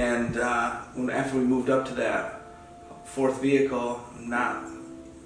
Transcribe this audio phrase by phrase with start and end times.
[0.00, 0.80] And uh,
[1.12, 2.40] after we moved up to that
[3.04, 4.64] fourth vehicle, not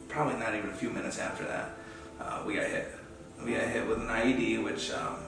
[0.09, 1.71] probably not even a few minutes after that,
[2.21, 2.93] uh, we got hit.
[3.45, 5.19] We got hit with an IED, which um,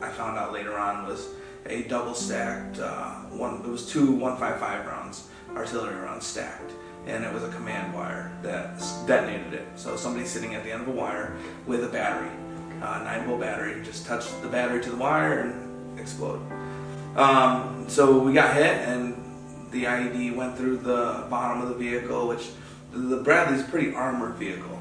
[0.00, 1.28] I found out later on was
[1.66, 3.56] a double stacked uh, one.
[3.56, 6.72] It was two 155 rounds, artillery rounds stacked,
[7.06, 9.66] and it was a command wire that detonated it.
[9.76, 11.36] So somebody sitting at the end of a wire
[11.66, 12.30] with a battery,
[12.80, 16.40] uh, nine volt battery, just touched the battery to the wire and exploded.
[17.16, 19.14] Um, so we got hit, and
[19.70, 22.50] the IED went through the bottom of the vehicle, which
[22.92, 24.80] the Bradley's pretty armored vehicle,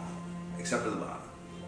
[0.58, 1.22] except for the bottom.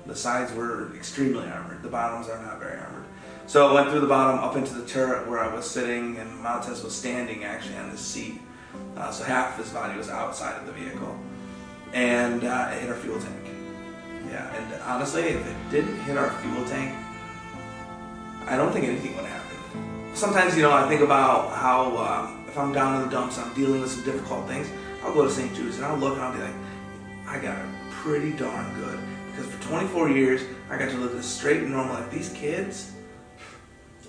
[0.05, 1.81] The sides were extremely armored.
[1.81, 3.05] The bottoms are not very armored.
[3.47, 6.39] So it went through the bottom up into the turret where I was sitting, and
[6.39, 8.41] Montez was standing actually on his seat.
[8.97, 11.16] Uh, so half of his body was outside of the vehicle,
[11.93, 13.45] and uh, it hit our fuel tank.
[14.29, 16.95] Yeah, and honestly, if it didn't hit our fuel tank,
[18.47, 19.55] I don't think anything would happen.
[20.16, 23.53] Sometimes, you know, I think about how um, if I'm down in the dumps, I'm
[23.53, 24.69] dealing with some difficult things.
[25.03, 25.53] I'll go to St.
[25.53, 26.53] Jude's and I'll look and I'll be like,
[27.27, 28.97] I got it pretty darn good
[29.30, 32.09] because for 24 years I got to live this straight and normal life.
[32.09, 32.94] These kids,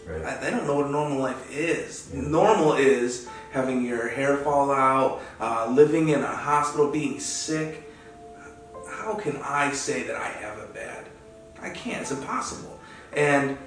[0.06, 0.24] Right.
[0.24, 2.14] I, they don't know what a normal life is.
[2.14, 7.90] Normal is having your hair fall out, uh, living in a hospital, being sick.
[8.88, 11.06] How can I say that I have it bad?
[11.60, 12.02] I can't.
[12.02, 12.78] It's impossible.
[13.12, 13.58] And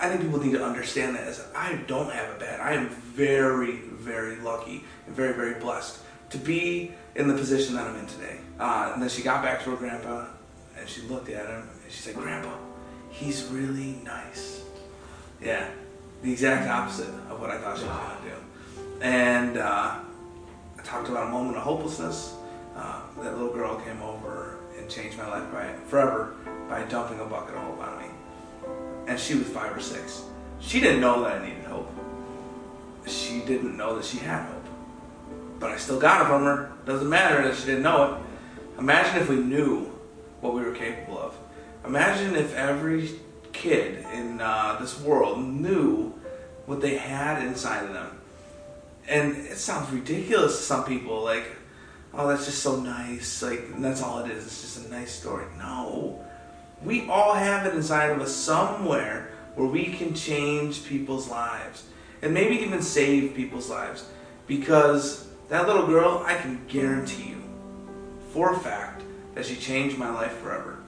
[0.00, 2.60] I think people need to understand that as I don't have it bad.
[2.60, 5.98] I am very, very lucky and very, very blessed
[6.30, 8.38] to be in the position that I'm in today.
[8.60, 10.26] Uh, and then she got back to her grandpa
[10.78, 12.54] and she looked at him and she said, Grandpa,
[13.10, 14.62] he's really nice.
[15.42, 15.68] Yeah,
[16.22, 19.02] the exact opposite of what I thought she was going to do.
[19.02, 19.98] And uh,
[20.78, 22.34] I talked about a moment of hopelessness.
[22.76, 26.36] Uh, that little girl came over and changed my life by forever
[26.68, 28.08] by dumping a bucket of hope on me.
[29.08, 30.22] And she was five or six.
[30.60, 31.90] She didn't know that I needed hope.
[33.06, 34.66] She didn't know that she had hope.
[35.58, 36.72] But I still got it from her.
[36.84, 38.20] Doesn't matter that she didn't know it.
[38.78, 39.86] Imagine if we knew
[40.40, 41.36] what we were capable of.
[41.84, 43.10] Imagine if every
[43.52, 46.12] kid in uh, this world knew
[46.66, 48.20] what they had inside of them.
[49.08, 51.46] And it sounds ridiculous to some people, like,
[52.12, 53.42] oh, that's just so nice.
[53.42, 54.44] Like, that's all it is.
[54.44, 55.46] It's just a nice story.
[55.56, 56.24] No.
[56.84, 61.84] We all have it inside of us somewhere where we can change people's lives
[62.22, 64.06] and maybe even save people's lives.
[64.46, 67.42] Because that little girl, I can guarantee you
[68.32, 69.02] for a fact
[69.34, 70.78] that she changed my life forever.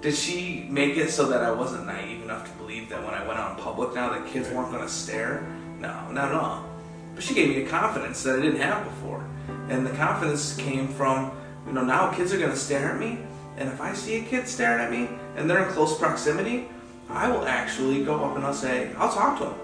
[0.00, 3.26] Did she make it so that I wasn't naive enough to believe that when I
[3.26, 5.46] went out in public now that kids weren't going to stare?
[5.78, 6.68] No, not at all.
[7.14, 9.26] But she gave me a confidence that I didn't have before.
[9.68, 11.32] And the confidence came from,
[11.66, 13.18] you know, now kids are going to stare at me.
[13.56, 16.68] And if I see a kid staring at me and they're in close proximity,
[17.08, 19.54] I will actually go up and I'll say, I'll talk to them.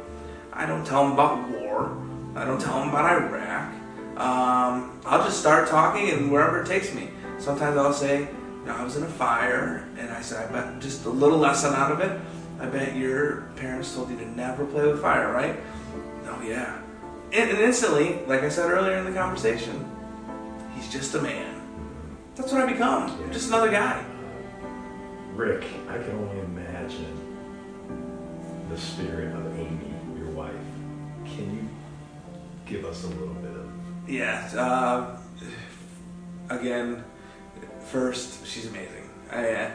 [0.53, 1.97] I don't tell them about war.
[2.35, 3.73] I don't tell them about Iraq.
[4.17, 7.11] Um, I'll just start talking and wherever it takes me.
[7.39, 8.29] Sometimes I'll say,
[8.67, 11.91] I was in a fire, and I said, I bet just a little lesson out
[11.91, 12.21] of it.
[12.61, 15.59] I bet your parents told you to never play with fire, right?
[16.27, 16.81] Oh, yeah.
[17.33, 19.85] And, and instantly, like I said earlier in the conversation,
[20.77, 21.52] he's just a man.
[22.35, 23.11] That's what I become.
[23.11, 24.05] I'm just another guy.
[25.35, 27.19] Rick, I can only imagine
[28.71, 30.53] the spirit of Amy, your wife.
[31.25, 31.69] Can you
[32.65, 34.51] give us a little bit of Yeah.
[34.57, 35.19] Uh,
[36.49, 37.05] again,
[37.81, 39.11] first, she's amazing.
[39.31, 39.71] I uh,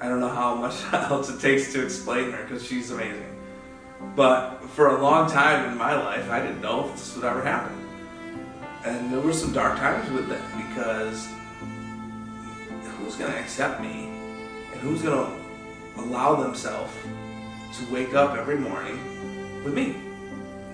[0.00, 3.38] I don't know how much else it takes to explain her because she's amazing.
[4.16, 7.42] But for a long time in my life, I didn't know if this would ever
[7.42, 7.72] happen,
[8.84, 11.28] and there were some dark times with that because
[13.12, 14.08] who's gonna accept me,
[14.72, 15.30] and who's gonna
[15.98, 16.92] allow themselves
[17.76, 18.98] to wake up every morning
[19.64, 19.96] with me?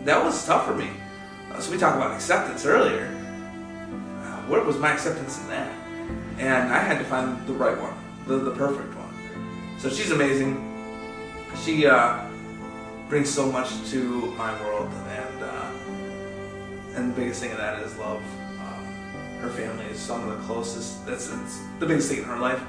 [0.05, 0.89] That was tough for me.
[1.51, 3.07] Uh, so we talked about acceptance earlier.
[4.23, 5.73] Uh, where was my acceptance in that?
[6.39, 7.95] And I had to find the right one,
[8.29, 9.79] the, the perfect one.
[9.79, 10.65] So she's amazing.
[11.65, 12.25] She uh,
[13.09, 15.71] brings so much to my world, and uh,
[16.95, 18.23] and the biggest thing of that is love.
[19.41, 21.07] Her family is some of the closest.
[21.07, 21.29] That's
[21.79, 22.63] the biggest thing in her life,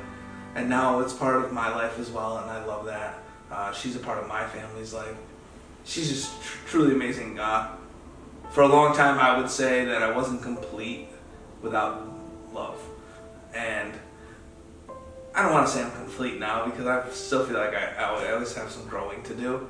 [0.56, 3.24] and now it's part of my life as well, and I love that.
[3.52, 5.16] Uh, she's a part of my family's life.
[5.84, 7.40] She's just tr- truly amazing.
[7.40, 7.76] Uh,
[8.52, 11.08] for a long time, I would say that I wasn't complete
[11.62, 12.08] without
[12.54, 12.80] love,
[13.54, 13.94] and
[15.34, 18.32] I don't want to say I'm complete now because I still feel like I, I
[18.32, 19.70] always have some growing to do.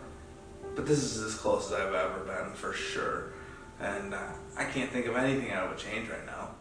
[0.76, 3.34] But this is as close as I've ever been for sure,
[3.80, 6.56] and uh, I can't think of anything I would change right now.